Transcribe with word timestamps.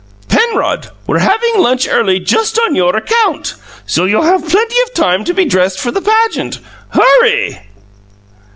"Penrod! 0.27 0.87
We're 1.05 1.19
having 1.19 1.59
lunch 1.59 1.87
early 1.87 2.19
just 2.19 2.57
on 2.57 2.73
your 2.73 2.95
account, 2.97 3.53
so 3.85 4.05
you'll 4.05 4.23
have 4.23 4.49
plenty 4.49 4.81
of 4.81 4.95
time 4.95 5.23
to 5.25 5.33
be 5.35 5.45
dressed 5.45 5.79
for 5.79 5.91
the 5.91 6.01
pageant. 6.01 6.57
Hurry!" 6.89 7.61